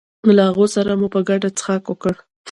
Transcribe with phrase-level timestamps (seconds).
[0.35, 2.15] له هغو سره مو په ګډه څښاک وکړ.